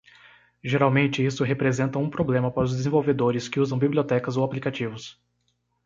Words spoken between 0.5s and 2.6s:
Geralmente, isso representa um problema